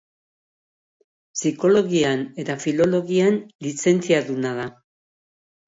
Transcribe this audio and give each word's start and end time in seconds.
Psikologian 1.39 2.25
eta 2.45 2.57
filologian 2.65 3.39
lizentziaduna 3.69 4.59
da. 4.65 4.69